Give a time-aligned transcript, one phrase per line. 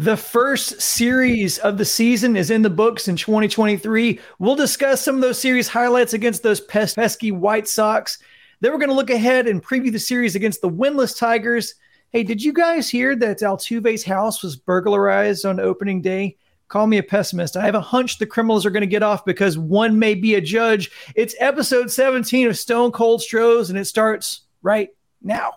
[0.00, 4.18] The first series of the season is in the books in 2023.
[4.38, 8.16] We'll discuss some of those series highlights against those pes- pesky White Sox.
[8.60, 11.74] Then we're going to look ahead and preview the series against the winless Tigers.
[12.12, 16.38] Hey, did you guys hear that Altuve's house was burglarized on opening day?
[16.68, 17.58] Call me a pessimist.
[17.58, 20.36] I have a hunch the criminals are going to get off because one may be
[20.36, 20.90] a judge.
[21.14, 24.88] It's episode 17 of Stone Cold Stros, and it starts right
[25.20, 25.56] now.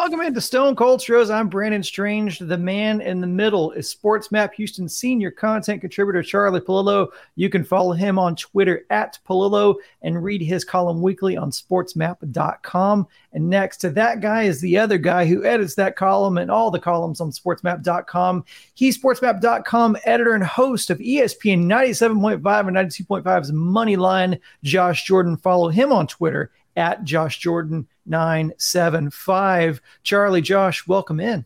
[0.00, 1.28] Welcome into Stone Cold Stros.
[1.28, 2.38] I'm Brandon Strange.
[2.38, 7.08] The man in the middle is Sports Map Houston senior content contributor Charlie Pallilo.
[7.36, 13.08] You can follow him on Twitter at Pallilo and read his column weekly on sportsmap.com.
[13.34, 16.70] And next to that guy is the other guy who edits that column and all
[16.70, 18.46] the columns on sportsmap.com.
[18.72, 24.40] He's sportsmap.com editor and host of ESPN 97.5 and 92.5's Moneyline.
[24.64, 25.36] Josh Jordan.
[25.36, 26.50] Follow him on Twitter
[26.80, 29.80] at Josh Jordan 975.
[30.02, 31.44] Charlie, Josh, welcome in.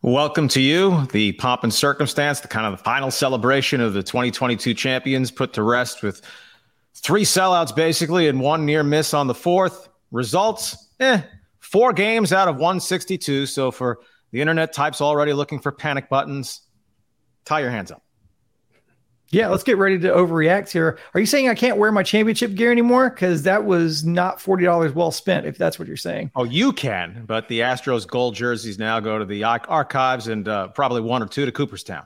[0.00, 1.06] Welcome to you.
[1.12, 5.62] The pomp and circumstance, the kind of final celebration of the 2022 champions put to
[5.62, 6.22] rest with
[6.94, 9.88] three sellouts basically and one near miss on the fourth.
[10.10, 11.22] Results, eh,
[11.60, 13.46] four games out of 162.
[13.46, 14.00] So for
[14.32, 16.62] the internet types already looking for panic buttons,
[17.44, 18.02] tie your hands up.
[19.32, 20.98] Yeah, let's get ready to overreact here.
[21.14, 23.08] Are you saying I can't wear my championship gear anymore?
[23.08, 25.46] Because that was not forty dollars well spent.
[25.46, 26.30] If that's what you're saying.
[26.36, 30.68] Oh, you can, but the Astros gold jerseys now go to the archives and uh,
[30.68, 32.04] probably one or two to Cooperstown.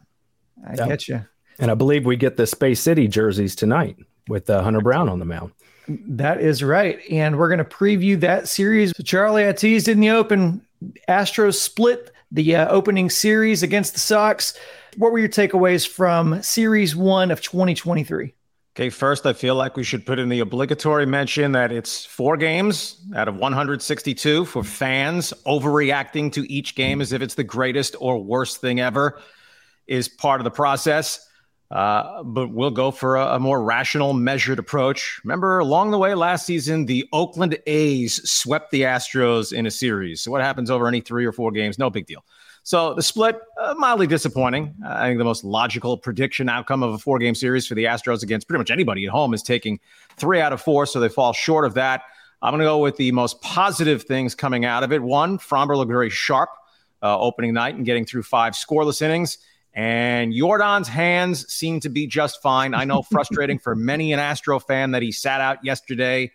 [0.67, 0.89] I yep.
[0.89, 1.27] get you.
[1.59, 3.97] And I believe we get the Space City jerseys tonight
[4.29, 5.53] with uh, Hunter Brown on the mound.
[5.89, 8.93] That is right, and we're going to preview that series.
[8.97, 10.63] So Charlie, I teased in the open.
[11.09, 14.59] Astros split the uh, opening series against the Sox
[14.97, 18.35] what were your takeaways from Series One of 2023?
[18.75, 22.37] Okay, first, I feel like we should put in the obligatory mention that it's four
[22.37, 25.33] games out of 162 for fans.
[25.47, 29.21] Overreacting to each game as if it's the greatest or worst thing ever
[29.87, 31.27] is part of the process.
[31.71, 35.21] Uh, but we'll go for a, a, more rational, measured approach.
[35.25, 40.21] Remember, along the way last season, the Oakland A's swept the Astros in a series.
[40.21, 41.77] So, what happens over any three or four games?
[41.77, 42.25] No big deal.
[42.67, 44.75] So the split, uh, mildly disappointing.
[44.85, 47.85] Uh, I think the most logical prediction outcome of a four game series for the
[47.85, 49.79] Astros against pretty much anybody at home is taking
[50.17, 50.85] three out of four.
[50.85, 52.03] So they fall short of that.
[52.43, 55.01] I'm going to go with the most positive things coming out of it.
[55.01, 56.51] One, Framber looked very sharp
[57.05, 59.39] uh, opening night and getting through five scoreless innings.
[59.73, 62.75] And Yordan's hands seem to be just fine.
[62.75, 66.33] I know frustrating for many an Astro fan that he sat out yesterday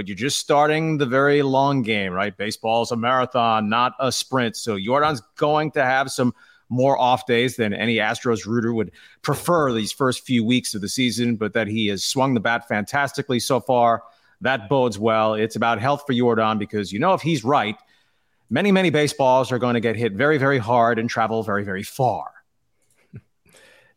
[0.00, 2.34] but you're just starting the very long game, right?
[2.34, 4.56] Baseball is a marathon, not a sprint.
[4.56, 6.32] So Yordan's going to have some
[6.70, 10.88] more off days than any Astros rooter would prefer these first few weeks of the
[10.88, 14.02] season, but that he has swung the bat fantastically so far.
[14.40, 15.34] That bodes well.
[15.34, 17.76] It's about health for Yordan because you know if he's right,
[18.48, 21.82] many, many baseballs are going to get hit very, very hard and travel very, very
[21.82, 22.32] far.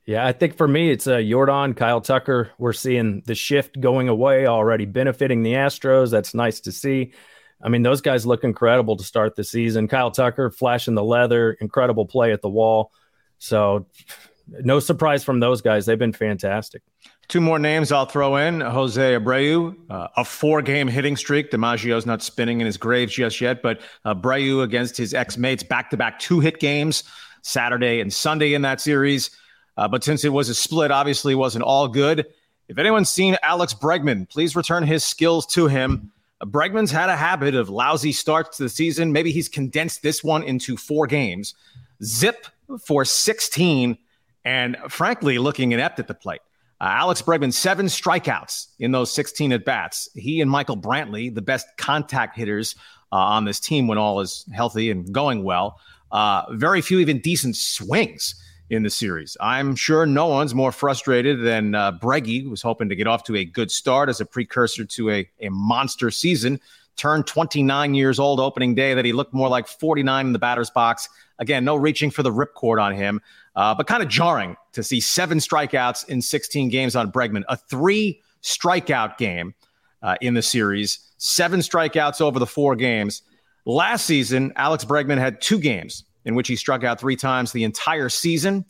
[0.05, 2.51] Yeah, I think for me, it's uh, Yordan, Kyle Tucker.
[2.57, 6.11] We're seeing the shift going away already, benefiting the Astros.
[6.11, 7.13] That's nice to see.
[7.61, 9.87] I mean, those guys look incredible to start the season.
[9.87, 12.91] Kyle Tucker flashing the leather, incredible play at the wall.
[13.37, 13.87] So,
[14.47, 15.85] no surprise from those guys.
[15.85, 16.81] They've been fantastic.
[17.29, 21.49] Two more names I'll throw in Jose Abreu, uh, a four game hitting streak.
[21.49, 25.89] DiMaggio's not spinning in his grave just yet, but Abreu against his ex mates, back
[25.91, 27.05] to back two hit games,
[27.41, 29.31] Saturday and Sunday in that series.
[29.77, 32.25] Uh, but since it was a split, obviously wasn't all good.
[32.67, 36.11] If anyone's seen Alex Bregman, please return his skills to him.
[36.39, 39.11] Uh, Bregman's had a habit of lousy starts to the season.
[39.11, 41.55] Maybe he's condensed this one into four games.
[42.03, 42.47] Zip
[42.85, 43.97] for 16,
[44.45, 46.41] and frankly, looking inept at the plate.
[46.79, 50.09] Uh, Alex Bregman, seven strikeouts in those 16 at bats.
[50.15, 52.75] He and Michael Brantley, the best contact hitters
[53.11, 55.79] uh, on this team when all is healthy and going well.
[56.11, 58.35] Uh, very few even decent swings
[58.69, 59.37] in the series.
[59.39, 63.23] I'm sure no one's more frustrated than uh, Breggy, who was hoping to get off
[63.25, 66.59] to a good start as a precursor to a, a monster season.
[66.95, 70.69] Turned 29 years old opening day that he looked more like 49 in the batter's
[70.69, 71.09] box.
[71.39, 73.19] Again, no reaching for the ripcord on him,
[73.55, 77.43] uh, but kind of jarring to see seven strikeouts in 16 games on Bregman.
[77.49, 79.55] A three strikeout game
[80.03, 83.23] uh, in the series, seven strikeouts over the four games.
[83.65, 87.63] Last season, Alex Bregman had two games in which he struck out three times the
[87.63, 88.65] entire season.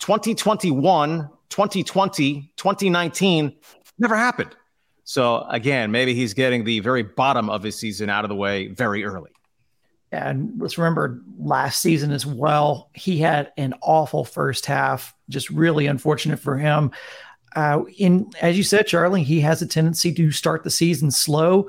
[0.00, 3.56] 2021, 2020, 2019
[3.98, 4.56] never happened.
[5.04, 8.68] So again, maybe he's getting the very bottom of his season out of the way
[8.68, 9.30] very early.
[10.12, 15.86] and let's remember last season as well, he had an awful first half, just really
[15.86, 16.90] unfortunate for him.
[17.56, 21.68] Uh, in as you said, Charlie, he has a tendency to start the season slow.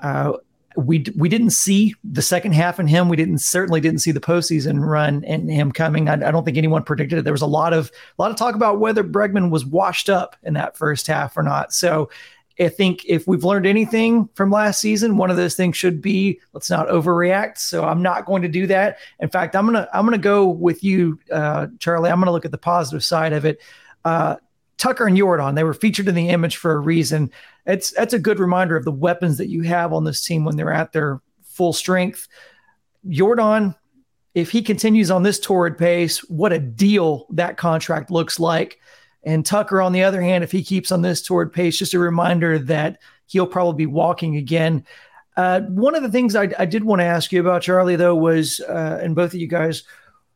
[0.00, 0.32] Uh,
[0.76, 3.08] we we didn't see the second half in him.
[3.08, 6.08] We didn't certainly didn't see the postseason run in him coming.
[6.08, 7.22] I, I, don't think anyone predicted it.
[7.22, 10.36] There was a lot of a lot of talk about whether Bregman was washed up
[10.42, 11.72] in that first half or not.
[11.72, 12.10] So
[12.60, 16.40] I think if we've learned anything from last season, one of those things should be
[16.52, 17.58] let's not overreact.
[17.58, 18.98] So I'm not going to do that.
[19.20, 22.10] In fact, I'm gonna I'm gonna go with you, uh, Charlie.
[22.10, 23.60] I'm gonna look at the positive side of it.
[24.04, 24.36] Uh,
[24.78, 27.30] Tucker and Yordan, they were featured in the image for a reason.
[27.66, 30.56] It's that's a good reminder of the weapons that you have on this team when
[30.56, 32.28] they're at their full strength.
[33.06, 33.76] Yordan,
[34.34, 38.78] if he continues on this torrid pace, what a deal that contract looks like.
[39.24, 41.98] And Tucker, on the other hand, if he keeps on this torrid pace, just a
[41.98, 44.84] reminder that he'll probably be walking again.
[45.36, 48.14] Uh, one of the things I, I, did want to ask you about, Charlie, though,
[48.14, 49.84] was, uh, and both of you guys,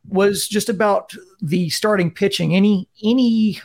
[0.07, 2.55] was just about the starting pitching.
[2.55, 3.59] Any any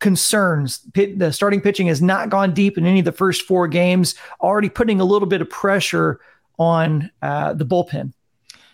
[0.00, 0.80] concerns.
[0.94, 4.68] The starting pitching has not gone deep in any of the first four games, already
[4.68, 6.20] putting a little bit of pressure
[6.58, 8.12] on uh, the bullpen.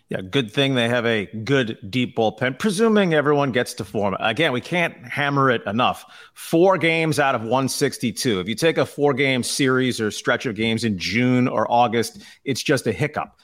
[0.09, 4.17] Yeah, good thing they have a good deep bullpen, presuming everyone gets to form.
[4.19, 6.07] Again, we can't hammer it enough.
[6.33, 8.41] Four games out of 162.
[8.41, 12.23] If you take a four game series or stretch of games in June or August,
[12.45, 13.39] it's just a hiccup.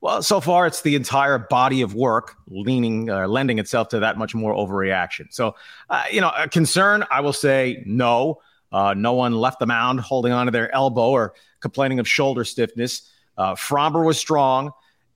[0.00, 4.16] Well, so far it's the entire body of work leaning, uh, lending itself to that
[4.16, 5.26] much more overreaction.
[5.30, 5.56] So,
[5.90, 8.40] uh, you know, a concern, I will say no.
[8.70, 13.10] Uh, no one left the mound holding onto their elbow or complaining of shoulder stiffness.
[13.36, 14.70] Uh, Framber was strong.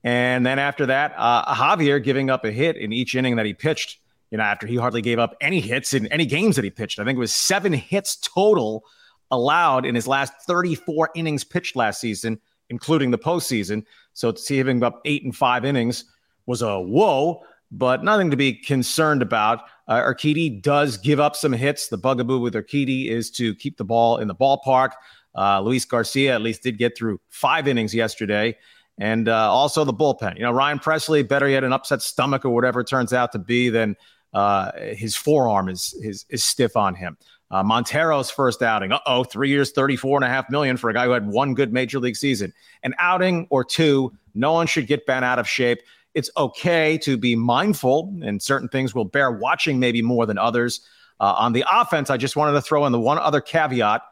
[0.04, 3.54] And then after that, uh, Javier giving up a hit in each inning that he
[3.54, 3.98] pitched,
[4.30, 6.98] you know, after he hardly gave up any hits in any games that he pitched.
[6.98, 8.84] I think it was seven hits total
[9.30, 13.84] allowed in his last 34 innings pitched last season, including the postseason.
[14.14, 16.04] So to see him up eight and five innings
[16.46, 19.62] was a whoa, but nothing to be concerned about.
[19.88, 21.88] Uh, Urquidy does give up some hits.
[21.88, 24.90] The bugaboo with Urquidy is to keep the ball in the ballpark.
[25.36, 28.56] Uh, Luis Garcia at least did get through five innings yesterday.
[28.98, 30.36] And uh, also the bullpen.
[30.36, 33.38] You know, Ryan Pressly, better yet, an upset stomach or whatever it turns out to
[33.38, 33.96] be, than
[34.34, 37.16] uh, his forearm is, is, is stiff on him.
[37.52, 38.90] Uh, Montero's first outing.
[38.90, 41.54] Uh oh, three years, thirty-four and a half million for a guy who had one
[41.54, 42.52] good major league season.
[42.82, 45.78] An outing or two, no one should get bent out of shape.
[46.14, 50.80] It's okay to be mindful, and certain things will bear watching maybe more than others.
[51.20, 54.02] Uh, on the offense, I just wanted to throw in the one other caveat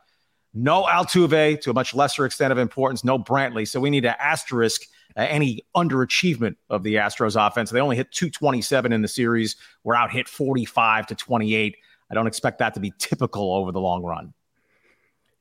[0.55, 3.67] no Altuve to a much lesser extent of importance, no Brantley.
[3.67, 4.83] So we need to asterisk
[5.17, 7.71] uh, any underachievement of the Astros offense.
[7.71, 9.57] They only hit 227 in the series.
[9.85, 11.77] We're out hit 45 to 28.
[12.11, 14.35] I don't expect that to be typical over the long run.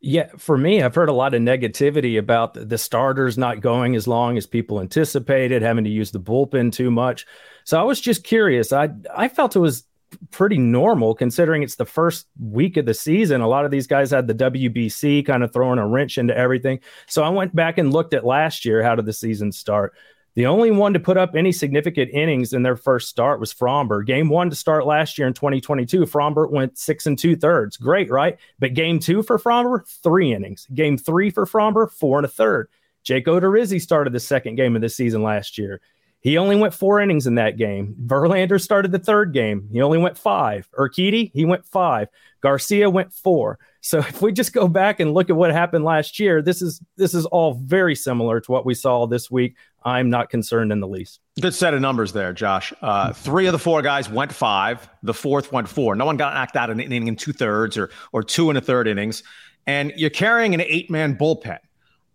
[0.01, 4.07] Yeah, for me, I've heard a lot of negativity about the starters not going as
[4.07, 7.25] long as people anticipated, having to use the bullpen too much.
[7.66, 8.71] So I was just curious.
[8.71, 9.83] I I felt it was
[10.31, 13.42] pretty normal considering it's the first week of the season.
[13.42, 16.80] A lot of these guys had the WBC kind of throwing a wrench into everything.
[17.07, 18.81] So I went back and looked at last year.
[18.81, 19.94] How did the season start?
[20.35, 24.05] The only one to put up any significant innings in their first start was Framber.
[24.05, 27.77] Game one to start last year in 2022, Framber went six and two thirds.
[27.77, 28.37] Great, right?
[28.59, 30.67] But game two for Framber, three innings.
[30.73, 32.69] Game three for Framber, four and a third.
[33.03, 35.81] Jake Odorizzi started the second game of the season last year.
[36.21, 37.95] He only went four innings in that game.
[38.06, 39.69] Verlander started the third game.
[39.71, 40.68] He only went five.
[40.77, 42.10] Urquidy, he went five.
[42.41, 43.58] Garcia went four.
[43.82, 46.82] So if we just go back and look at what happened last year, this is
[46.98, 49.55] this is all very similar to what we saw this week.
[49.86, 51.22] I'm not concerned in the least.
[51.39, 52.74] Good set of numbers there, Josh.
[52.82, 54.89] Uh, three of the four guys went five.
[55.03, 55.96] The fourth went four.
[55.96, 58.58] No one got knocked out in an inning in two thirds or or two and
[58.58, 59.24] a third innings.
[59.67, 61.60] And you're carrying an eight man bullpen.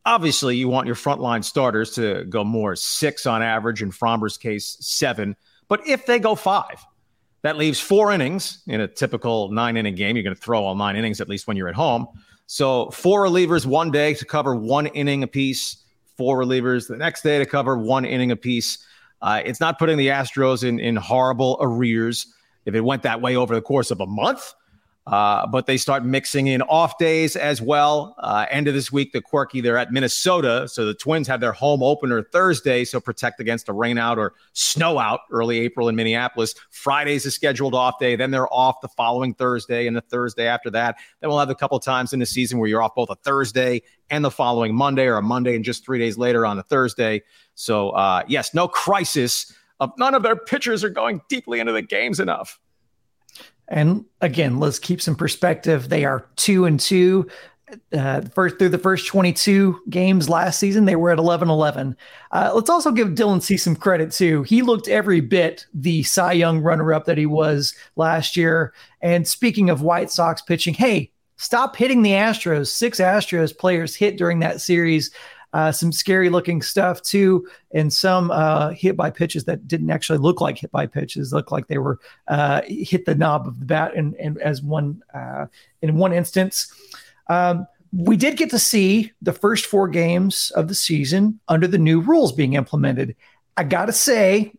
[0.06, 3.82] Obviously, you want your frontline starters to go more six on average.
[3.82, 5.36] In Framber's case, seven.
[5.68, 6.84] But if they go five,
[7.42, 10.16] that leaves four innings in a typical nine inning game.
[10.16, 12.06] You're going to throw all nine innings at least when you're at home.
[12.46, 15.84] So four relievers one day to cover one inning apiece
[16.16, 18.78] four relievers the next day to cover one inning apiece.
[19.20, 22.26] Uh, it's not putting the Astros in, in horrible arrears.
[22.66, 24.54] If it went that way over the course of a month,
[25.06, 28.14] uh, but they start mixing in off days as well.
[28.18, 30.66] Uh, end of this week, the quirky, they're at Minnesota.
[30.66, 32.84] So the Twins have their home opener Thursday.
[32.84, 36.54] So protect against a rain out or snow out early April in Minneapolis.
[36.70, 38.16] Friday's a scheduled off day.
[38.16, 40.96] Then they're off the following Thursday and the Thursday after that.
[41.20, 43.82] Then we'll have a couple times in the season where you're off both a Thursday
[44.08, 47.22] and the following Monday or a Monday and just three days later on a Thursday.
[47.56, 49.52] So, uh, yes, no crisis.
[49.80, 52.60] Of none of their pitchers are going deeply into the games enough.
[53.74, 55.88] And again, let's keep some perspective.
[55.88, 57.26] They are two and two.
[57.92, 61.96] uh, first through the first 22 games last season, they were at 11 11.
[62.30, 64.44] Uh, let's also give Dylan Cease some credit too.
[64.44, 68.72] He looked every bit the Cy Young runner up that he was last year.
[69.02, 72.68] And speaking of White Sox pitching, hey, stop hitting the Astros.
[72.68, 75.10] Six Astros players hit during that series.
[75.54, 80.18] Uh, some scary looking stuff too, and some uh, hit by pitches that didn't actually
[80.18, 83.64] look like hit by pitches, looked like they were uh, hit the knob of the
[83.64, 83.94] bat.
[83.94, 85.46] And, and as one uh,
[85.80, 86.74] in one instance,
[87.28, 91.78] um, we did get to see the first four games of the season under the
[91.78, 93.14] new rules being implemented.
[93.56, 94.52] I gotta say,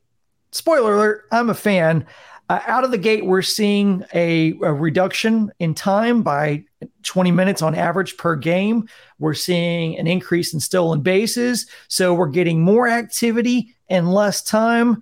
[0.54, 2.08] spoiler alert, I'm a fan.
[2.48, 6.64] Uh, out of the gate, we're seeing a, a, reduction in time by
[7.04, 8.88] 20 minutes on average per game.
[9.18, 11.66] We're seeing an increase in stolen bases.
[11.88, 15.02] So we're getting more activity and less time.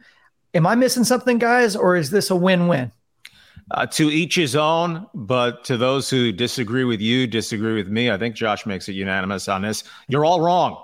[0.53, 2.91] Am I missing something, guys, or is this a win win?
[3.71, 8.11] Uh, to each his own, but to those who disagree with you, disagree with me,
[8.11, 9.83] I think Josh makes it unanimous on this.
[10.07, 10.81] You're all wrong.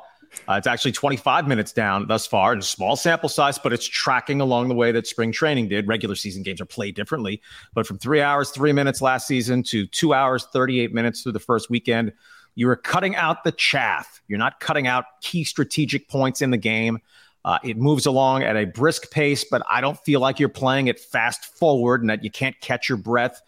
[0.48, 3.86] Uh, it's actually 25 minutes down thus far in a small sample size, but it's
[3.86, 5.88] tracking along the way that spring training did.
[5.88, 7.42] Regular season games are played differently,
[7.74, 11.40] but from three hours, three minutes last season to two hours, 38 minutes through the
[11.40, 12.14] first weekend,
[12.56, 14.22] you are cutting out the chaff.
[14.28, 17.00] You're not cutting out key strategic points in the game.
[17.46, 20.88] Uh, it moves along at a brisk pace, but I don't feel like you're playing
[20.88, 23.42] it fast forward and that you can't catch your breath.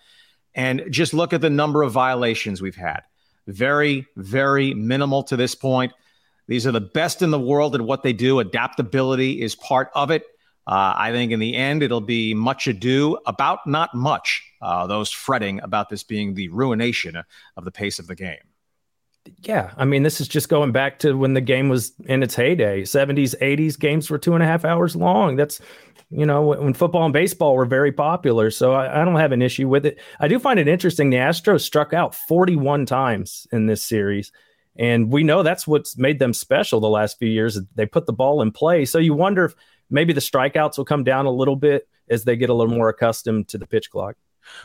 [0.55, 3.01] And just look at the number of violations we've had.
[3.47, 5.93] Very, very minimal to this point.
[6.51, 8.39] These are the best in the world at what they do.
[8.39, 10.23] Adaptability is part of it.
[10.67, 14.43] Uh, I think in the end, it'll be much ado about not much.
[14.61, 17.15] Uh, those fretting about this being the ruination
[17.55, 18.43] of the pace of the game.
[19.43, 22.35] Yeah, I mean, this is just going back to when the game was in its
[22.35, 22.81] heyday.
[22.81, 25.37] 70s, 80s games were two and a half hours long.
[25.37, 25.61] That's,
[26.09, 28.51] you know, when football and baseball were very popular.
[28.51, 30.01] So I, I don't have an issue with it.
[30.19, 31.11] I do find it interesting.
[31.11, 34.33] The Astros struck out 41 times in this series.
[34.77, 37.59] And we know that's what's made them special the last few years.
[37.75, 38.85] They put the ball in play.
[38.85, 39.55] So you wonder if
[39.89, 42.89] maybe the strikeouts will come down a little bit as they get a little more
[42.89, 44.15] accustomed to the pitch clock.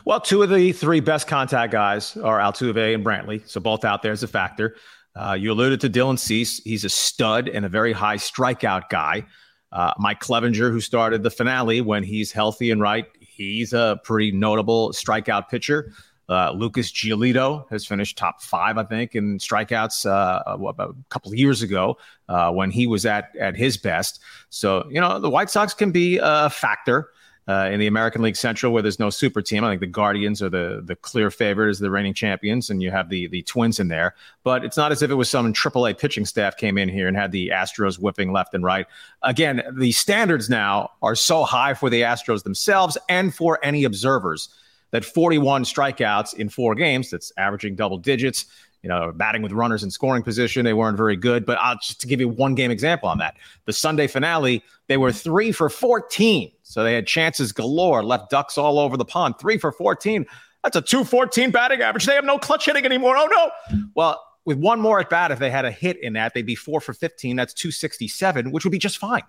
[0.05, 3.47] Well, two of the three best contact guys are Altuve and Brantley.
[3.47, 4.75] So both out there as a factor.
[5.15, 6.61] Uh, you alluded to Dylan Cease.
[6.63, 9.25] He's a stud and a very high strikeout guy.
[9.71, 14.31] Uh, Mike Clevinger, who started the finale when he's healthy and right, he's a pretty
[14.31, 15.91] notable strikeout pitcher.
[16.29, 21.37] Uh, Lucas Giolito has finished top five, I think, in strikeouts uh, a couple of
[21.37, 24.19] years ago uh, when he was at at his best.
[24.49, 27.09] So you know the White Sox can be a factor.
[27.49, 30.41] Uh, in the American League Central, where there's no super team, I think the Guardians
[30.41, 33.79] are the the clear favorite as the reigning champions, and you have the the Twins
[33.79, 34.15] in there.
[34.43, 37.15] But it's not as if it was some AAA pitching staff came in here and
[37.15, 38.85] had the Astros whipping left and right.
[39.21, 44.49] Again, the standards now are so high for the Astros themselves and for any observers
[44.91, 48.45] that 41 strikeouts in four games, that's averaging double digits.
[48.83, 51.45] You know, batting with runners in scoring position, they weren't very good.
[51.45, 53.35] But I'll just to give you one game example on that.
[53.65, 56.51] The Sunday finale, they were three for 14.
[56.61, 59.39] So they had chances galore, left ducks all over the pond.
[59.39, 60.25] Three for 14.
[60.63, 62.05] That's a 214 batting average.
[62.05, 63.17] They have no clutch hitting anymore.
[63.17, 63.77] Oh, no.
[63.95, 66.55] Well, with one more at bat, if they had a hit in that, they'd be
[66.55, 67.35] four for 15.
[67.35, 69.23] That's 267, which would be just fine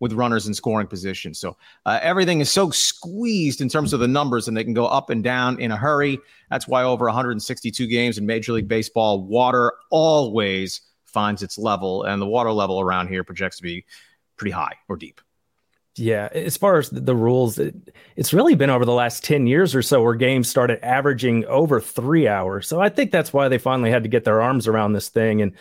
[0.00, 1.34] with runners in scoring position.
[1.34, 4.86] So uh, everything is so squeezed in terms of the numbers, and they can go
[4.86, 6.18] up and down in a hurry.
[6.50, 12.20] That's why over 162 games in Major League Baseball, water always finds its level, and
[12.20, 13.84] the water level around here projects to be
[14.36, 15.20] pretty high or deep.
[15.96, 19.76] Yeah, as far as the rules, it, it's really been over the last 10 years
[19.76, 22.66] or so where games started averaging over three hours.
[22.66, 25.40] So I think that's why they finally had to get their arms around this thing
[25.40, 25.52] and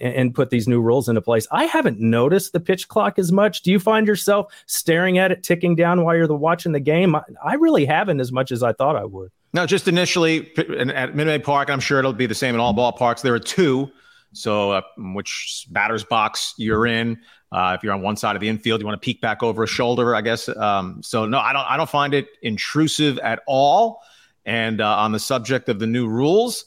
[0.00, 1.46] and put these new rules into place.
[1.50, 3.62] I haven't noticed the pitch clock as much.
[3.62, 7.14] Do you find yourself staring at it ticking down while you're watching the game?
[7.14, 9.30] I, I really haven't as much as I thought I would.
[9.54, 12.72] No, just initially at Minute Maid Park, I'm sure it'll be the same in all
[12.72, 13.20] ballparks.
[13.20, 13.90] There are two.
[14.32, 17.20] So, uh, which batter's box you're in?
[17.52, 19.62] Uh, if you're on one side of the infield, you want to peek back over
[19.62, 20.48] a shoulder, I guess.
[20.48, 21.70] Um, so no, I don't.
[21.70, 24.00] I don't find it intrusive at all.
[24.46, 26.64] And uh, on the subject of the new rules,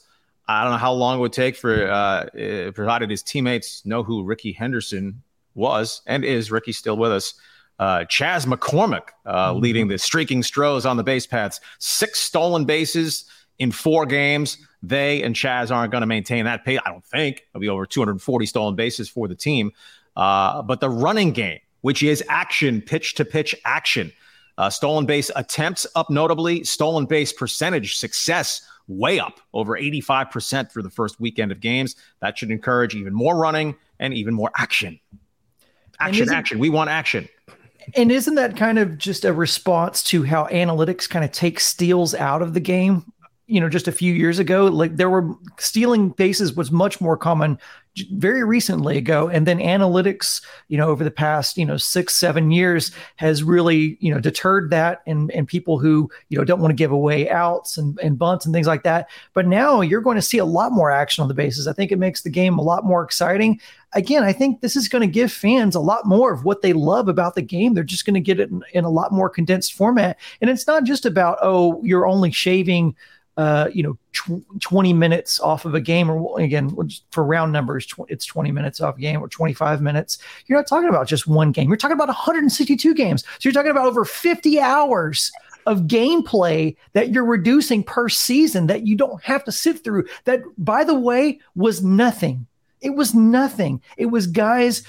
[0.48, 2.26] I don't know how long it would take for, uh,
[2.72, 5.22] provided his teammates know who Rickey Henderson
[5.54, 6.50] was and is.
[6.50, 7.34] Rickey still with us.
[7.78, 9.60] Uh, Chas McCormick uh, mm-hmm.
[9.60, 11.60] leading the streaking Stros on the base paths.
[11.78, 13.24] Six stolen bases
[13.58, 14.58] in four games.
[14.82, 16.78] They and Chas aren't going to maintain that pace.
[16.86, 19.72] I don't think it'll be over 240 stolen bases for the team.
[20.14, 24.12] Uh, but the running game, which is action, pitch to pitch action,
[24.58, 30.82] uh, stolen base attempts up notably, stolen base percentage success way up over 85% through
[30.82, 31.96] the first weekend of games.
[32.20, 35.00] That should encourage even more running and even more action.
[35.98, 36.58] Action, action.
[36.58, 37.28] We want action.
[37.94, 42.14] And isn't that kind of just a response to how analytics kind of take steals
[42.14, 43.12] out of the game?
[43.46, 47.16] you know just a few years ago like there were stealing bases was much more
[47.16, 47.58] common
[48.12, 52.50] very recently ago and then analytics you know over the past you know six seven
[52.50, 56.70] years has really you know deterred that and and people who you know don't want
[56.70, 59.08] to give away outs and, and bunts and things like that.
[59.32, 61.90] But now you're going to see a lot more action on the bases i think
[61.90, 63.60] it makes the game a lot more exciting.
[63.92, 66.74] Again i think this is going to give fans a lot more of what they
[66.74, 67.72] love about the game.
[67.74, 70.18] They're just going to get it in, in a lot more condensed format.
[70.40, 72.94] And it's not just about oh you're only shaving
[73.36, 76.76] uh, you know, tw- 20 minutes off of a game, or again,
[77.10, 80.18] for round numbers, tw- it's 20 minutes off a game or 25 minutes.
[80.46, 81.68] You're not talking about just one game.
[81.68, 83.24] You're talking about 162 games.
[83.24, 85.30] So you're talking about over 50 hours
[85.66, 90.06] of gameplay that you're reducing per season that you don't have to sit through.
[90.24, 92.46] That, by the way, was nothing.
[92.80, 93.80] It was nothing.
[93.96, 94.82] It was guys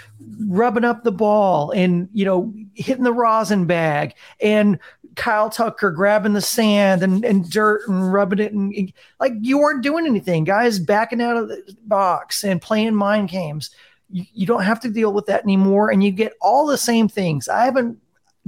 [0.45, 4.79] rubbing up the ball and, you know, hitting the rosin bag and
[5.17, 9.83] Kyle Tucker grabbing the sand and, and dirt and rubbing it and like you weren't
[9.83, 13.71] doing anything, guys backing out of the box and playing mind games.
[14.09, 17.09] You, you don't have to deal with that anymore, and you get all the same
[17.09, 17.49] things.
[17.49, 17.97] I haven't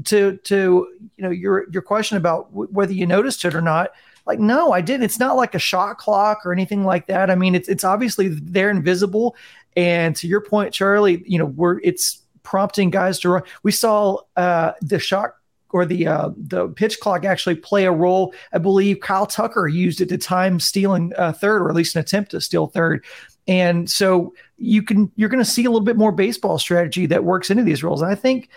[0.06, 3.92] to to you know your your question about w- whether you noticed it or not.
[4.26, 5.04] Like no, I didn't.
[5.04, 7.30] It's not like a shot clock or anything like that.
[7.30, 9.36] I mean, it's it's obviously they're invisible.
[9.76, 13.44] And to your point, Charlie, you know, we're it's prompting guys to run.
[13.64, 15.36] We saw uh, the shot
[15.72, 18.34] or the uh, the pitch clock actually play a role.
[18.54, 22.02] I believe Kyle Tucker used it to time stealing uh, third, or at least an
[22.02, 23.06] attempt to steal third.
[23.48, 27.24] And so you can you're going to see a little bit more baseball strategy that
[27.24, 28.02] works into these roles.
[28.02, 28.50] And I think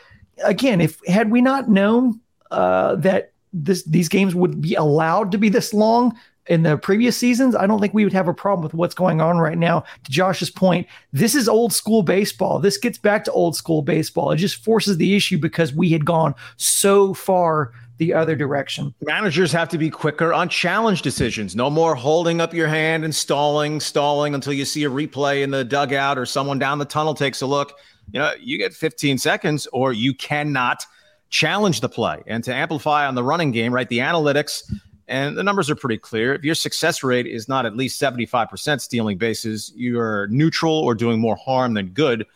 [0.45, 5.39] again, if had we not known uh, that this these games would be allowed to
[5.39, 6.17] be this long,
[6.47, 9.21] in the previous seasons, I don't think we would have a problem with what's going
[9.21, 9.85] on right now.
[10.05, 12.59] To Josh's point, this is old school baseball.
[12.59, 14.33] This gets back to old school baseball.
[14.33, 18.93] It just forces the issue because we had gone so far the other direction.
[19.03, 21.55] Managers have to be quicker on challenge decisions.
[21.55, 25.53] No more holding up your hand and stalling, stalling until you see a replay in
[25.53, 27.79] the dugout or someone down the tunnel takes a look.
[28.13, 30.85] You know, you get 15 seconds or you cannot
[31.33, 32.23] challenge the play.
[32.29, 33.89] And to amplify on the running game, right?
[33.89, 34.71] The analytics
[35.09, 36.35] and the numbers are pretty clear.
[36.35, 41.19] If your success rate is not at least 75% stealing bases, you're neutral or doing
[41.19, 42.27] more harm than good.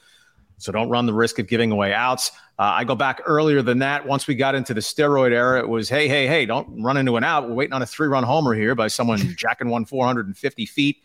[0.59, 2.33] So don't run the risk of giving away outs.
[2.59, 4.07] Uh, I go back earlier than that.
[4.07, 7.19] Once we got into the steroid era, it was, hey, hey, hey, don't run into
[7.19, 7.47] an out.
[7.47, 10.97] We're waiting on a three run homer here by someone jacking one 450 feet.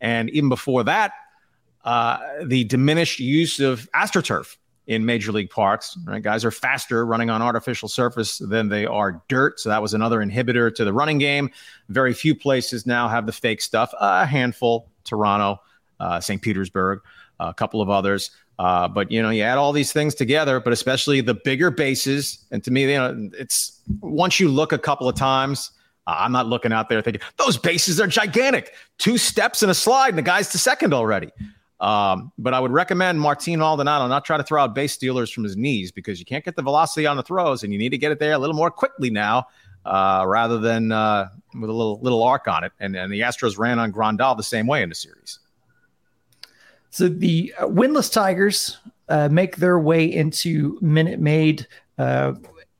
[0.00, 1.12] And even before that,
[1.84, 4.56] uh, the diminished use of AstroTurf
[4.88, 5.96] in major league parks.
[6.04, 9.94] Right, guys are faster running on artificial surface than they are dirt, so that was
[9.94, 11.50] another inhibitor to the running game.
[11.90, 13.92] Very few places now have the fake stuff.
[14.00, 15.60] A handful, Toronto,
[16.00, 16.40] uh, St.
[16.40, 17.00] Petersburg,
[17.38, 18.30] a couple of others.
[18.58, 22.44] Uh, but you know, you add all these things together, but especially the bigger bases.
[22.50, 25.70] And to me, you know, it's once you look a couple of times.
[26.06, 28.72] Uh, I'm not looking out there thinking those bases are gigantic.
[28.96, 31.30] Two steps and a slide, and the guy's to second already.
[31.80, 35.44] Um, but I would recommend Martin Maldonado not try to throw out base stealers from
[35.44, 37.98] his knees because you can't get the velocity on the throws, and you need to
[37.98, 39.46] get it there a little more quickly now,
[39.84, 42.72] uh, rather than uh, with a little little arc on it.
[42.80, 45.38] And and the Astros ran on Grandal the same way in the series.
[46.90, 51.66] So the uh, winless Tigers uh, make their way into Minute Maid.
[51.96, 52.34] Uh,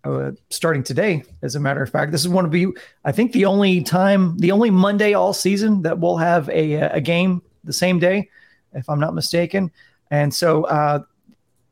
[0.05, 2.69] uh, starting today, as a matter of fact, this is one of the,
[3.05, 7.01] I think, the only time, the only Monday all season that we'll have a, a
[7.01, 8.31] game the same day
[8.79, 9.71] if I'm not mistaken.
[10.11, 11.01] And so, uh,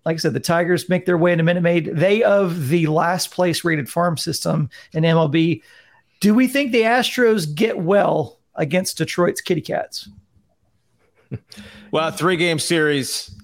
[0.05, 1.90] like I said, the Tigers make their way into Minute Maid.
[1.92, 5.62] They of the last place rated farm system in MLB.
[6.21, 10.09] Do we think the Astros get well against Detroit's Kitty Cats?
[11.90, 13.35] well, three game series,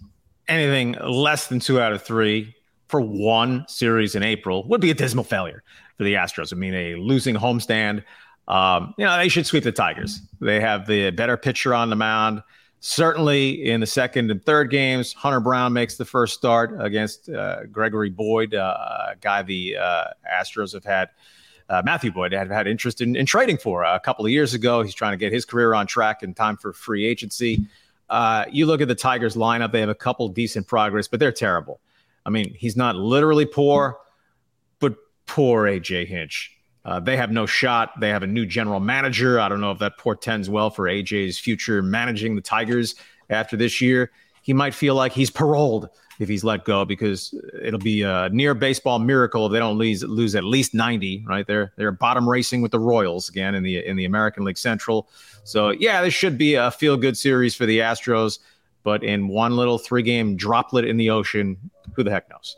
[0.48, 2.54] anything less than two out of three
[2.88, 5.62] for one series in April would be a dismal failure
[5.96, 6.52] for the Astros.
[6.52, 8.04] I mean, a losing homestand.
[8.48, 10.20] Um, you know, they should sweep the Tigers.
[10.40, 12.42] They have the better pitcher on the mound.
[12.84, 17.64] Certainly in the second and third games, Hunter Brown makes the first start against uh,
[17.66, 21.10] Gregory Boyd, uh, a guy the uh, Astros have had.
[21.68, 24.82] Uh, Matthew Boyd had had interest in, in trading for a couple of years ago.
[24.82, 27.64] He's trying to get his career on track in time for free agency.
[28.50, 31.80] You look at the Tigers lineup; they have a couple decent progress, but they're terrible.
[32.26, 33.96] I mean, he's not literally poor,
[34.80, 36.50] but poor AJ Hinch.
[36.84, 37.98] Uh, they have no shot.
[38.00, 39.38] They have a new general manager.
[39.38, 42.94] I don't know if that portends well for AJ's future managing the Tigers
[43.30, 44.10] after this year.
[44.42, 48.54] He might feel like he's paroled if he's let go because it'll be a near
[48.54, 51.24] baseball miracle if they don't lose lose at least 90.
[51.26, 54.58] Right, they're they're bottom racing with the Royals again in the in the American League
[54.58, 55.08] Central.
[55.44, 58.40] So yeah, this should be a feel good series for the Astros.
[58.84, 61.56] But in one little three game droplet in the ocean,
[61.94, 62.56] who the heck knows?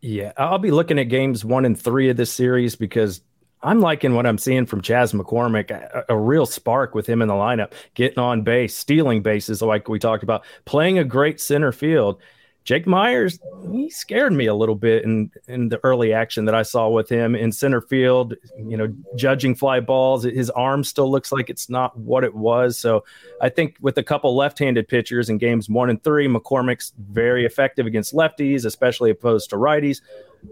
[0.00, 3.20] Yeah, I'll be looking at games one and three of this series because
[3.62, 7.28] I'm liking what I'm seeing from Chas McCormick, a, a, real spark with him in
[7.28, 11.72] the lineup, getting on base, stealing bases like we talked about, playing a great center
[11.72, 12.20] field.
[12.64, 13.38] Jake Meyers,
[13.72, 17.08] he scared me a little bit in in the early action that I saw with
[17.08, 18.34] him in center field.
[18.58, 22.78] You know, judging fly balls, his arm still looks like it's not what it was.
[22.78, 23.04] So
[23.40, 27.86] I think with a couple left-handed pitchers in games one and three, McCormick's very effective
[27.86, 30.02] against lefties, especially opposed to righties.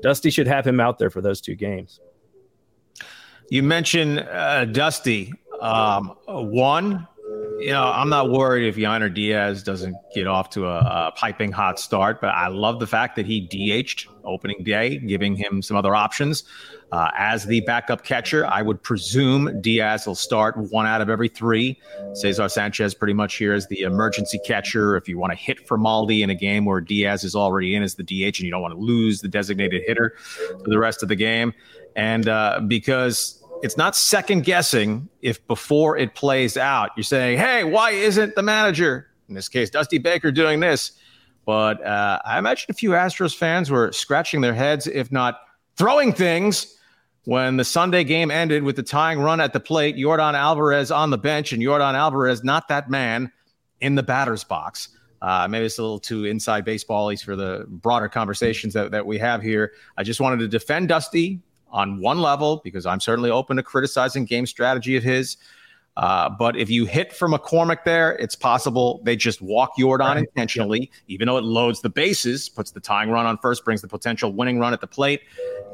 [0.01, 2.01] Dusty should have him out there for those two games.
[3.51, 5.33] You mentioned uh, Dusty.
[5.61, 7.07] Um, one,
[7.59, 11.51] you know, I'm not worried if Yainer Diaz doesn't get off to a, a, piping
[11.51, 15.77] hot start, but I love the fact that he DH'd opening day, giving him some
[15.77, 16.45] other options.
[16.93, 21.29] Uh, as the backup catcher, I would presume Diaz will start one out of every
[21.29, 21.79] three.
[22.15, 24.97] Cesar Sanchez pretty much here as the emergency catcher.
[24.97, 27.83] If you want to hit for Maldi in a game where Diaz is already in
[27.83, 31.03] as the DH and you don't want to lose the designated hitter for the rest
[31.03, 31.53] of the game.
[31.97, 37.65] And uh, because it's not second guessing if before it plays out, you're saying, hey,
[37.65, 40.93] why isn't the manager, in this case, Dusty Baker, doing this?
[41.45, 45.41] But uh, I imagine a few Astros fans were scratching their heads, if not
[45.77, 46.75] throwing things,
[47.25, 51.11] when the Sunday game ended with the tying run at the plate, Yordan Alvarez on
[51.11, 53.31] the bench, and Yordan Alvarez, not that man,
[53.81, 54.89] in the batter's box.
[55.21, 59.19] Uh, maybe it's a little too inside baseball for the broader conversations that, that we
[59.19, 59.73] have here.
[59.97, 64.25] I just wanted to defend Dusty on one level because I'm certainly open to criticizing
[64.25, 65.37] game strategy of his.
[65.99, 70.19] Uh, but if you hit for McCormick there, it's possible they just walk Yordan right.
[70.19, 73.89] intentionally, even though it loads the bases, puts the tying run on first, brings the
[73.89, 75.23] potential winning run at the plate.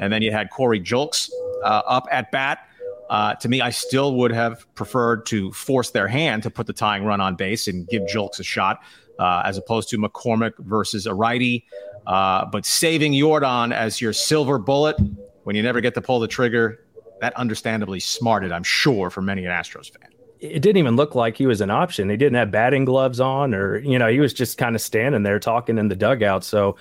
[0.01, 1.31] And then you had Corey Julks
[1.63, 2.67] uh, up at bat.
[3.11, 6.73] Uh, to me, I still would have preferred to force their hand to put the
[6.73, 8.81] tying run on base and give Julks a shot,
[9.19, 11.67] uh, as opposed to McCormick versus a righty.
[12.07, 14.97] Uh, but saving Yordan as your silver bullet
[15.45, 16.81] when you never get to pull the trigger,
[17.21, 20.11] that understandably smarted, I'm sure, for many an Astros fan.
[20.41, 22.11] It didn't even look like he was an option.
[22.11, 25.23] He didn't have batting gloves on, or you know, he was just kind of standing
[25.23, 26.45] there talking in the dugout.
[26.45, 26.77] So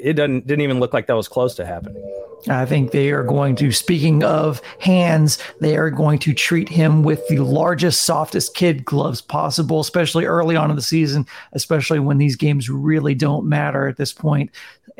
[0.00, 2.02] it doesn't didn't even look like that was close to happening.
[2.48, 7.02] I think they are going to, speaking of hands, they are going to treat him
[7.02, 12.16] with the largest, softest kid gloves possible, especially early on in the season, especially when
[12.16, 14.50] these games really don't matter at this point.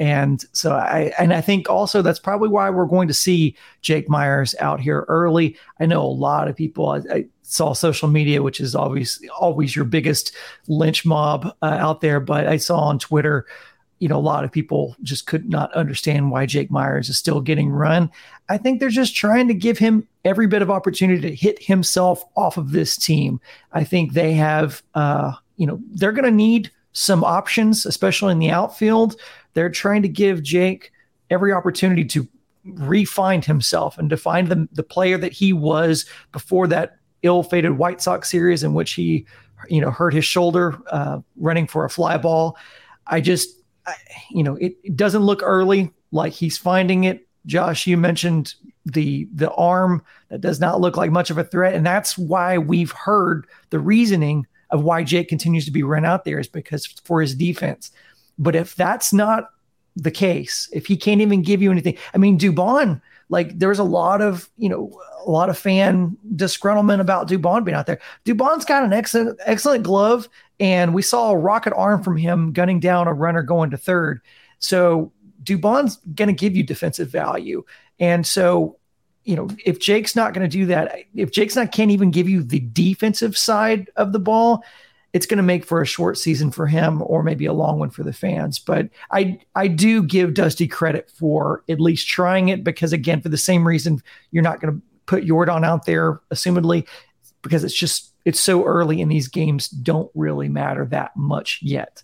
[0.01, 4.09] And so I and I think also that's probably why we're going to see Jake
[4.09, 5.57] Meyers out here early.
[5.79, 6.89] I know a lot of people.
[6.89, 10.35] I, I saw social media, which is obviously always your biggest
[10.69, 13.47] lynch mob uh, out there, but I saw on Twitter
[14.01, 17.43] you know, a lot of people just could not understand why Jake Meyers is still
[17.43, 18.11] getting run.
[18.49, 22.25] I think they're just trying to give him every bit of opportunity to hit himself
[22.35, 23.41] off of this team.
[23.73, 28.39] I think they have, uh, you know, they're going to need some options, especially in
[28.39, 29.21] the outfield.
[29.55, 30.93] They're trying to give Jake
[31.31, 32.29] every opportunity to
[32.65, 38.01] refine himself and to find the, the player that he was before that ill-fated White
[38.01, 39.27] Sox series in which he,
[39.69, 42.57] you know, hurt his shoulder uh, running for a fly ball.
[43.07, 43.49] I just,
[43.87, 43.95] I,
[44.31, 47.27] you know, it, it doesn't look early like he's finding it.
[47.47, 51.75] Josh, you mentioned the the arm that does not look like much of a threat,
[51.75, 56.25] and that's why we've heard the reasoning of why Jake continues to be run out
[56.25, 57.91] there is because for his defense.
[58.41, 59.51] But if that's not
[59.95, 63.85] the case, if he can't even give you anything, I mean, Dubon, like there's a
[63.85, 64.91] lot of, you know,
[65.25, 68.01] a lot of fan disgruntlement about Dubon being out there.
[68.25, 72.81] Dubon's got an excellent, excellent glove, and we saw a rocket arm from him gunning
[72.81, 74.21] down a runner going to third.
[74.59, 75.13] So
[75.45, 77.63] Dubon's going to give you defensive value.
[78.01, 78.79] And so
[79.25, 82.29] you know, if Jake's not going to do that, if Jake's not can't even give
[82.29, 84.65] you the defensive side of the ball,
[85.13, 87.91] it's going to make for a short season for him or maybe a long one
[87.91, 88.59] for the fans.
[88.59, 93.29] But I I do give Dusty credit for at least trying it because again, for
[93.29, 96.87] the same reason you're not going to put Yordan out there, assumedly,
[97.43, 102.03] because it's just it's so early and these games don't really matter that much yet.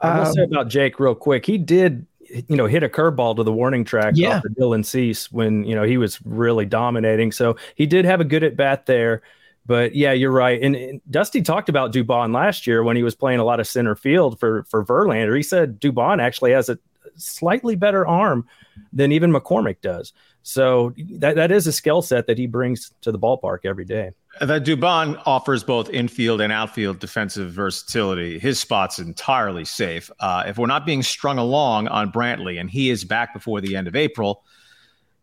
[0.00, 1.46] I will um, say about Jake real quick.
[1.46, 2.06] He did
[2.48, 4.38] you know, hit a curveball to the warning track yeah.
[4.38, 7.32] off of Dylan Cease when, you know, he was really dominating.
[7.32, 9.22] So he did have a good at bat there.
[9.66, 10.62] But yeah, you're right.
[10.62, 13.66] And, and, Dusty talked about Dubon last year when he was playing a lot of
[13.66, 15.36] center field for for Verlander.
[15.36, 16.78] He said Dubon actually has a
[17.16, 18.46] slightly better arm
[18.92, 20.12] than even McCormick does.
[20.42, 24.10] So that, that is a skill set that he brings to the ballpark every day.
[24.40, 28.38] That Dubon offers both infield and outfield defensive versatility.
[28.38, 30.10] His spot's entirely safe.
[30.20, 33.76] Uh, if we're not being strung along on Brantley and he is back before the
[33.76, 34.44] end of April,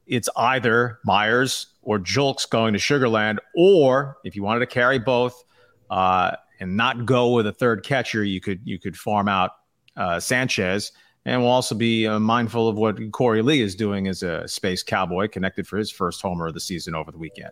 [0.08, 5.44] it's either Meyers or Julks going to Sugarland, or if you wanted to carry both
[5.90, 9.52] uh, and not go with a third catcher, you could you could farm out
[9.98, 10.92] uh, Sanchez
[11.26, 14.82] And we'll also be uh, mindful of what Korey Lee is doing as a space
[14.84, 17.52] cowboy, connected for his first homer of the season over the weekend.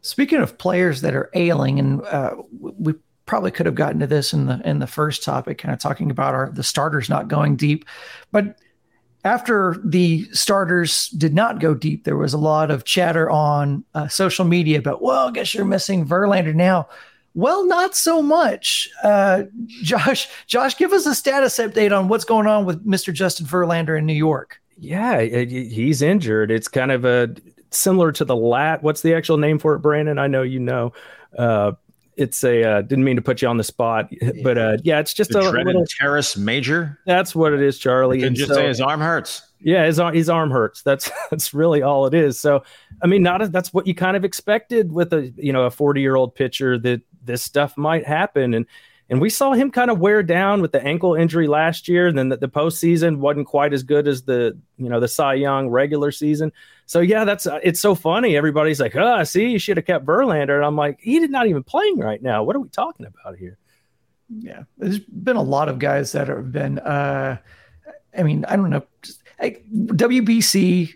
[0.00, 2.94] Speaking of players that are ailing, and uh, we
[3.26, 6.10] probably could have gotten to this in the in the first topic, kind of talking
[6.10, 7.84] about our the starters not going deep,
[8.30, 8.58] but
[9.24, 14.08] after the starters did not go deep, there was a lot of chatter on uh,
[14.08, 16.88] social media about, well, I guess you're missing Verlander now.
[17.34, 18.90] Well, not so much.
[19.02, 23.12] Uh, Josh, Josh, give us a status update on what's going on with Mr.
[23.12, 24.60] Justin Verlander in New York.
[24.76, 26.50] Yeah, he's injured.
[26.50, 27.34] It's kind of a
[27.70, 28.82] similar to the lat.
[28.82, 30.18] What's the actual name for it, Brandon?
[30.18, 30.92] I know you know.
[31.38, 31.72] Uh,
[32.16, 34.10] it's a uh, didn't mean to put you on the spot,
[34.42, 36.98] but uh, yeah, it's just the a little teres major.
[37.06, 38.18] That's what it is, Charlie.
[38.18, 39.42] You can just so, say his arm hurts.
[39.60, 40.82] Yeah, his his arm hurts.
[40.82, 42.38] That's that's really all it is.
[42.38, 42.64] So,
[43.02, 45.70] I mean, not a, that's what you kind of expected with a you know a
[45.70, 48.66] forty year old pitcher that this stuff might happen, and
[49.12, 52.06] and we saw him kind of wear down with the ankle injury last year.
[52.06, 55.34] And then the, the postseason wasn't quite as good as the, you know, the Cy
[55.34, 56.50] Young regular season.
[56.92, 58.36] So yeah, that's uh, it's so funny.
[58.36, 61.46] Everybody's like, "Oh, see, you should have kept Verlander," and I'm like, he did not
[61.46, 62.44] even playing right now.
[62.44, 63.56] What are we talking about here?
[64.28, 66.78] Yeah, there's been a lot of guys that have been.
[66.80, 67.38] uh
[68.14, 68.84] I mean, I don't know,
[69.40, 70.92] like WBC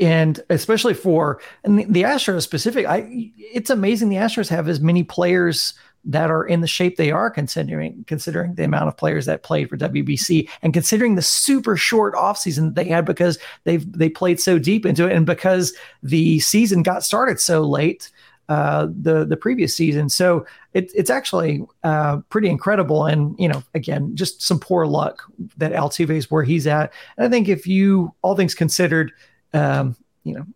[0.00, 4.80] and especially for and the, the Astros specific, I it's amazing the Astros have as
[4.80, 5.72] many players
[6.08, 9.68] that are in the shape they are considering considering the amount of players that played
[9.68, 14.58] for WBC and considering the super short offseason they had because they've they played so
[14.58, 18.10] deep into it and because the season got started so late
[18.48, 20.08] uh, the the previous season.
[20.08, 23.04] So it, it's actually uh, pretty incredible.
[23.04, 25.22] And you know, again, just some poor luck
[25.58, 26.90] that Altuve is where he's at.
[27.18, 29.12] And I think if you all things considered,
[29.52, 30.46] um, you know,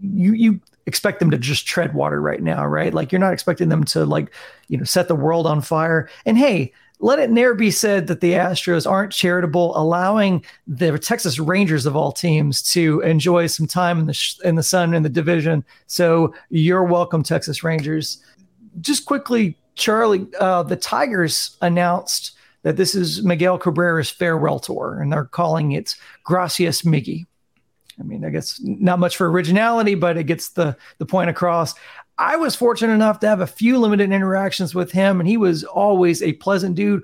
[0.00, 2.92] you you expect them to just tread water right now, right?
[2.92, 4.32] Like you're not expecting them to like,
[4.68, 6.08] you know, set the world on fire.
[6.26, 11.38] And hey, let it never be said that the Astros aren't charitable, allowing the Texas
[11.38, 15.02] Rangers of all teams to enjoy some time in the sh- in the sun in
[15.02, 15.64] the division.
[15.86, 18.22] So you're welcome, Texas Rangers.
[18.80, 25.10] Just quickly, Charlie, uh, the Tigers announced that this is Miguel Cabrera's farewell tour, and
[25.10, 27.26] they're calling it Gracias Miggy.
[28.00, 31.74] I mean, I guess not much for originality, but it gets the the point across.
[32.18, 35.64] I was fortunate enough to have a few limited interactions with him, and he was
[35.64, 37.02] always a pleasant dude.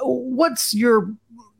[0.00, 1.12] What's your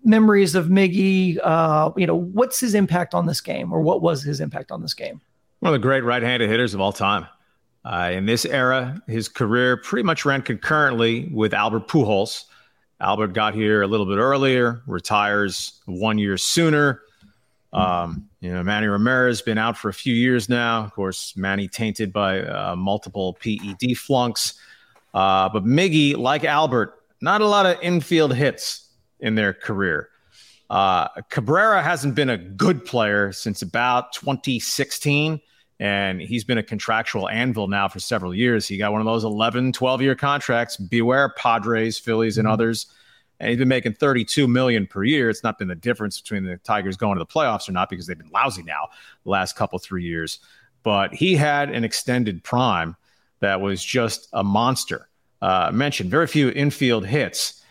[0.05, 1.39] memories of Miggy?
[1.43, 4.81] Uh, you know, what's his impact on this game, or what was his impact on
[4.81, 5.21] this game?
[5.61, 7.27] One of the great right-handed hitters of all time.
[7.85, 12.45] Uh, in this era, his career pretty much ran concurrently with Albert Pujols.
[13.01, 17.03] Albert got here a little bit earlier, retires one year sooner.
[17.73, 20.85] Um, you know, Manny Ramirez has been out for a few years now.
[20.85, 24.55] Of course, Manny tainted by uh, multiple PED flunks.
[25.13, 28.89] Uh, but Miggy, like Albert, not a lot of infield hits
[29.21, 30.09] in their career.
[30.71, 35.41] Uh, Cabrera hasn't been a good player since about 2016,
[35.81, 38.69] and he's been a contractual anvil now for several years.
[38.69, 40.77] He got one of those 11, 12 year contracts.
[40.77, 42.53] Beware Padres, Phillies, and mm-hmm.
[42.53, 42.87] others
[43.41, 45.31] and he's been making 32 million per year.
[45.31, 48.07] It's not been the difference between the Tigers going to the playoffs or not because
[48.07, 48.89] they've been lousy now
[49.25, 50.41] the last couple three years.
[50.83, 52.97] But he had an extended prime
[53.41, 55.09] that was just a monster.
[55.41, 57.63] Uh, mentioned very few infield hits,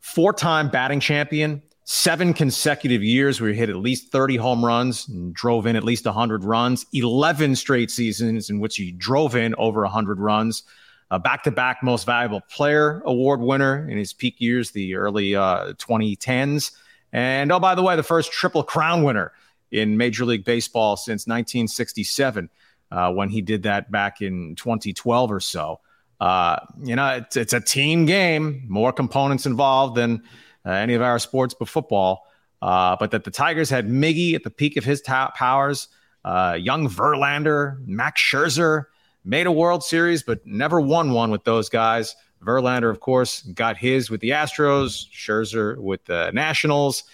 [0.00, 5.32] four-time batting champion, seven consecutive years where he hit at least 30 home runs and
[5.32, 9.82] drove in at least 100 runs, 11 straight seasons in which he drove in over
[9.82, 10.64] 100 runs
[11.10, 16.72] a back-to-back most valuable player award winner in his peak years, the early uh, 2010s.
[17.12, 19.32] And oh, by the way, the first triple crown winner
[19.70, 22.50] in Major League Baseball since 1967,
[22.90, 25.80] uh, when he did that back in 2012 or so.
[26.20, 30.22] Uh, you know, it's, it's, a team game, more components involved than
[30.64, 32.26] uh, any of our sports but football.
[32.62, 35.88] Uh, but that the Tigers had Miggy at the peak of his top powers,
[36.24, 38.86] uh, young Verlander, Max Scherzer,
[39.26, 42.14] made a World Series, but never won one with those guys.
[42.42, 47.04] Verlander, of course, got his with the Astros, Scherzer with the Nationals.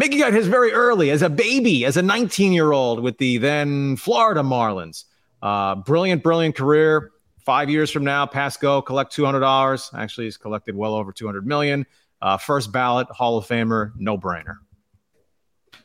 [0.00, 3.36] Miggy got his very early as a baby, as a 19 year old with the
[3.38, 5.04] then Florida Marlins.
[5.42, 7.10] Uh, brilliant, brilliant career.
[7.44, 9.94] Five years from now, pass go, collect $200.
[9.98, 11.86] Actually, he's collected well over 200 million.
[12.22, 14.56] Uh, first ballot Hall of Famer, no brainer.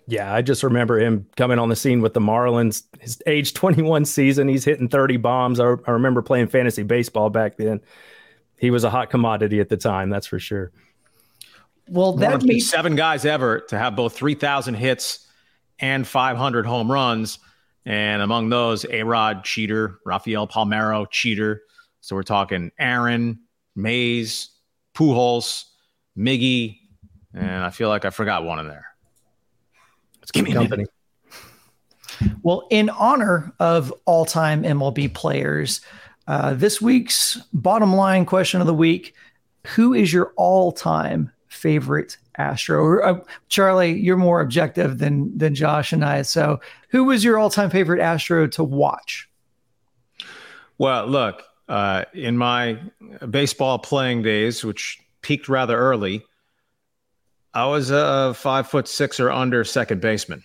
[0.08, 2.84] Yeah, I just remember him coming on the scene with the Marlins.
[3.00, 5.60] His age 21 season, he's hitting 30 bombs.
[5.60, 7.82] I, I remember playing fantasy baseball back then.
[8.58, 10.72] He was a hot commodity at the time, that's for sure.
[11.88, 15.28] Well, that made seven guys ever to have both 3,000 hits
[15.80, 17.40] and 500 home runs.
[17.86, 21.62] And among those, A Rod, cheater, Rafael Palmeiro, cheater.
[22.02, 23.40] So we're talking Aaron,
[23.76, 24.50] Mays,
[24.96, 25.66] Pujols,
[26.18, 26.80] Miggy,
[27.34, 28.88] and I feel like I forgot one in there.
[30.26, 30.86] Let's give me company.
[32.42, 35.82] Well, in honor of all-time MLB players,
[36.28, 39.14] uh, this week's bottom line question of the week:
[39.76, 43.04] Who is your all-time favorite Astro?
[43.04, 46.24] Uh, Charlie, you're more objective than than Josh and I.
[46.24, 46.60] So,
[46.90, 49.30] who was your all-time favorite Astro to watch?
[50.80, 52.80] Well, look, uh, in my
[53.30, 56.26] baseball playing days, which peaked rather early,
[57.56, 60.44] I was a five foot six or under second baseman.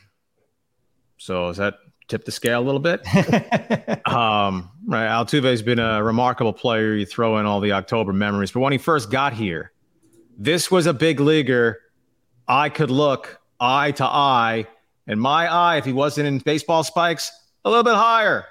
[1.18, 1.74] So does that
[2.06, 3.00] tip the scale a little bit?
[4.06, 6.94] um, right, Altuve's been a remarkable player.
[6.94, 9.72] You throw in all the October memories, but when he first got here,
[10.38, 11.80] this was a big leaguer.
[12.46, 14.66] I could look eye to eye,
[15.08, 17.32] and my eye, if he wasn't in baseball spikes,
[17.64, 18.46] a little bit higher.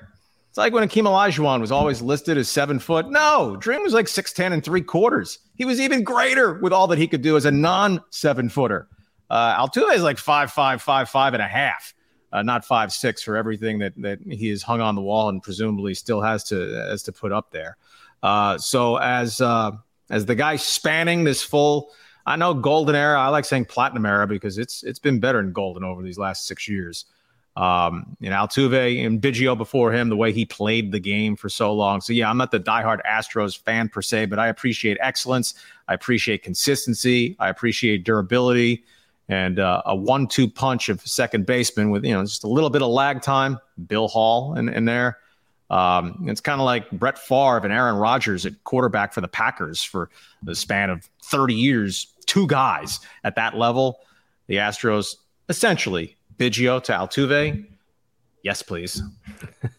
[0.50, 3.10] It's like when Akeem Olajuwon was always listed as seven foot.
[3.10, 5.40] No, Dream was like 6'10 and three quarters.
[5.56, 8.88] He was even greater with all that he could do as a non seven footer.
[9.30, 11.94] Uh, Altuve is like five, five, five, five and a half,
[12.34, 15.44] uh, not five, six for everything that, that he has hung on the wall and
[15.44, 16.60] presumably still has to,
[16.90, 17.78] has to put up there.
[18.24, 19.72] Uh, so as, uh,
[20.10, 21.92] as the guy spanning this full,
[22.26, 25.54] I know golden era, I like saying platinum era because it's, it's been better than
[25.54, 27.06] golden over these last six years.
[27.56, 31.50] Um, you know, Altuve and Biggio before him, the way he played the game for
[31.50, 32.00] so long.
[32.00, 35.56] So yeah, I'm not the diehard Astros fan per se, but I appreciate excellence.
[35.88, 37.36] I appreciate consistency.
[37.40, 38.86] I appreciate durability
[39.28, 42.82] and uh, a one-two punch of second baseman with you know just a little bit
[42.82, 43.60] of lag time.
[43.88, 45.18] Bill Hall in, in there.
[45.70, 49.84] Um, it's kind of like Brett Favre and Aaron Rodgers at quarterback for the Packers
[49.84, 50.10] for
[50.42, 52.08] the span of 30 years.
[52.26, 54.00] Two guys at that level.
[54.48, 55.16] The Astros
[55.48, 57.66] essentially Biggio to Altuve?
[58.44, 59.02] Yes, please.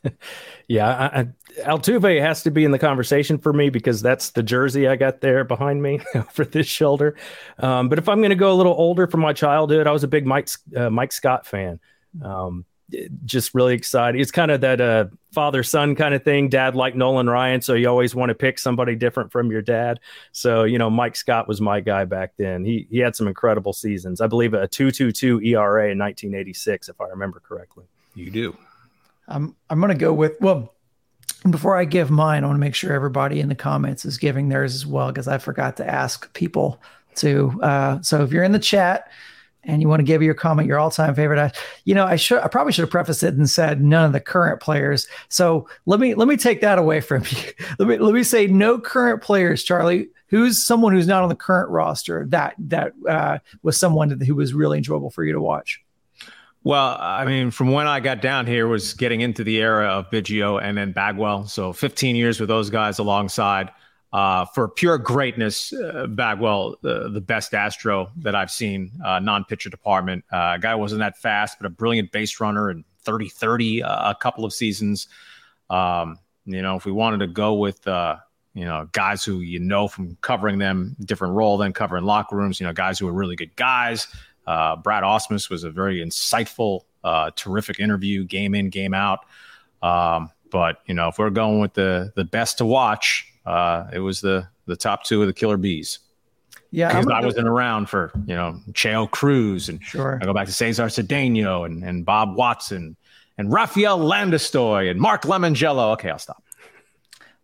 [0.68, 1.28] yeah, I, I,
[1.62, 5.22] Altuve has to be in the conversation for me because that's the jersey I got
[5.22, 6.00] there behind me
[6.32, 7.16] for this shoulder.
[7.58, 10.04] Um, but if I'm going to go a little older from my childhood, I was
[10.04, 11.80] a big Mike uh, Mike Scott fan.
[12.22, 12.66] Um,
[13.24, 14.20] just really excited.
[14.20, 16.48] It's kind of that uh, father son kind of thing.
[16.48, 20.00] Dad like Nolan Ryan, so you always want to pick somebody different from your dad.
[20.32, 22.64] So you know, Mike Scott was my guy back then.
[22.64, 24.20] He he had some incredible seasons.
[24.20, 27.84] I believe a two two two ERA in 1986, if I remember correctly.
[28.14, 28.56] You do.
[29.28, 30.74] I'm I'm gonna go with well.
[31.48, 34.50] Before I give mine, I want to make sure everybody in the comments is giving
[34.50, 36.82] theirs as well because I forgot to ask people
[37.16, 37.58] to.
[37.62, 39.10] Uh, so if you're in the chat
[39.64, 41.52] and you want to give your comment your all-time favorite I,
[41.84, 44.20] you know i should i probably should have prefaced it and said none of the
[44.20, 48.14] current players so let me let me take that away from you let me let
[48.14, 52.54] me say no current players charlie who's someone who's not on the current roster that
[52.58, 55.82] that uh, was someone who was really enjoyable for you to watch
[56.62, 60.10] well, I mean, from when I got down here was getting into the era of
[60.10, 61.46] Biggio and then Bagwell.
[61.46, 63.70] So 15 years with those guys alongside.
[64.12, 69.44] Uh, for pure greatness, uh, Bagwell, uh, the best Astro that I've seen, uh, non
[69.44, 70.24] pitcher department.
[70.32, 74.14] Uh, guy wasn't that fast, but a brilliant base runner and 30 30 uh, a
[74.16, 75.06] couple of seasons.
[75.68, 79.86] Um, you know, if we wanted to go with, you know, guys who you know
[79.86, 83.36] from covering them, different role than covering locker rooms, you know, guys who are really
[83.36, 84.08] good guys.
[84.44, 86.80] Brad Ausmus was a very insightful,
[87.36, 89.20] terrific interview, game in, game out.
[89.82, 94.00] Um, but, you know, if we're going with the, the best to watch, uh, it
[94.00, 95.98] was the the top two of the Killer Bees.
[96.70, 100.18] Yeah, because I wasn't around for you know Cheo Cruz and sure.
[100.22, 102.96] I go back to Cesar Cedeno and and Bob Watson
[103.38, 105.92] and Rafael Landestoy and Mark Lemongello.
[105.94, 106.44] Okay, I'll stop.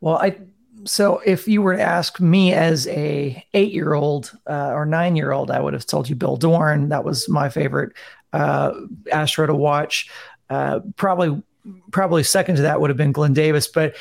[0.00, 0.36] Well, I
[0.84, 5.16] so if you were to ask me as a eight year old uh, or nine
[5.16, 6.90] year old, I would have told you Bill Doran.
[6.90, 7.92] That was my favorite
[8.32, 8.72] uh,
[9.10, 10.08] Astro to watch.
[10.48, 11.42] Uh, probably
[11.90, 13.96] probably second to that would have been Glenn Davis, but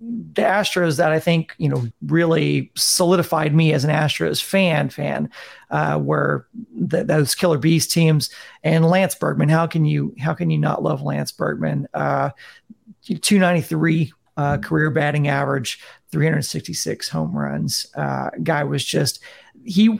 [0.00, 4.90] the Astros that I think you know really solidified me as an Astros fan.
[4.90, 5.30] Fan
[5.70, 8.30] uh, were the, those Killer Bees teams
[8.62, 9.48] and Lance Berkman.
[9.48, 11.88] How can you how can you not love Lance Berkman?
[11.94, 12.30] Uh,
[13.20, 15.80] Two ninety three uh, career batting average,
[16.10, 17.86] three hundred sixty six home runs.
[17.94, 19.20] Uh, guy was just
[19.64, 19.96] he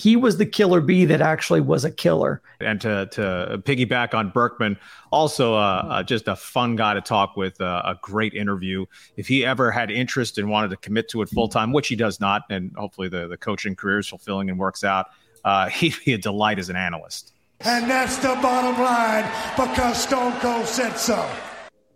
[0.00, 2.40] he was the killer bee that actually was a killer.
[2.60, 4.78] And to to piggyback on Berkman,
[5.12, 8.86] also uh, uh, just a fun guy to talk with, uh, a great interview.
[9.16, 11.96] If he ever had interest and wanted to commit to it full time, which he
[11.96, 15.08] does not, and hopefully the the coaching career is fulfilling and works out,
[15.44, 17.32] uh, he'd be a delight as an analyst.
[17.60, 21.30] And that's the bottom line because Stone Cold said so.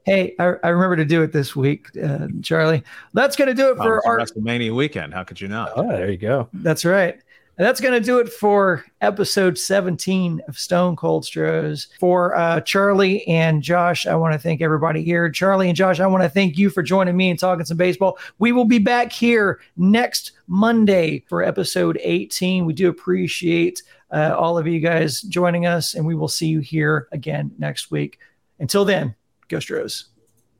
[0.04, 2.82] Hey, I, I, remember to do it this week, uh, Charlie.
[3.14, 5.14] That's going to do it for oh, our WrestleMania weekend.
[5.14, 5.72] How could you not?
[5.76, 6.50] Oh, there you go.
[6.52, 7.18] That's right.
[7.56, 11.86] And that's going to do it for episode 17 of Stone Cold Stros.
[12.00, 15.30] For uh, Charlie and Josh, I want to thank everybody here.
[15.30, 18.18] Charlie and Josh, I want to thank you for joining me and talking some baseball.
[18.40, 22.64] We will be back here next Monday for episode 18.
[22.64, 26.58] We do appreciate uh, all of you guys joining us, and we will see you
[26.58, 28.18] here again next week.
[28.58, 29.14] Until then,
[29.48, 30.13] go Stros.